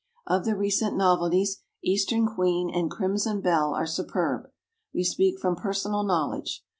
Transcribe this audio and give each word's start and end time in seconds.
Of 0.25 0.45
the 0.45 0.55
recent 0.57 0.97
novelties 0.97 1.61
Eastern 1.83 2.25
Queen 2.25 2.71
and 2.73 2.89
Crimson 2.89 3.39
Belle 3.39 3.75
are 3.75 3.85
superb; 3.85 4.49
we 4.91 5.03
speak 5.03 5.37
from 5.37 5.55
personal 5.55 6.01
knowledge. 6.01 6.63